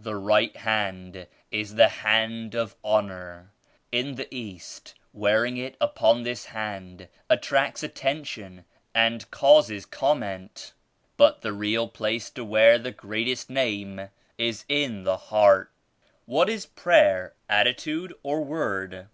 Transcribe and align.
*^The 0.00 0.24
right 0.24 0.56
hand 0.58 1.26
is 1.50 1.74
the 1.74 1.88
hand 1.88 2.54
of 2.54 2.76
honor. 2.84 3.50
In 3.90 4.14
the 4.14 4.32
East, 4.32 4.94
wearing 5.12 5.56
it 5.56 5.76
upon 5.80 6.22
this 6.22 6.44
hand 6.44 7.08
attracts 7.28 7.82
attention 7.82 8.64
tnd 8.94 9.28
causes 9.32 9.84
comment. 9.84 10.74
But 11.16 11.40
the 11.42 11.52
real 11.52 11.88
place 11.88 12.30
to 12.30 12.44
wear 12.44 12.78
the 12.78 12.92
Greatest 12.92 13.50
Name 13.50 14.10
is 14.38 14.64
in 14.68 15.02
the 15.02 15.16
heart." 15.16 15.72
"What 16.24 16.48
is 16.48 16.64
prayer; 16.64 17.34
attitude 17.48 18.14
or 18.22 18.42
word?" 18.44 19.08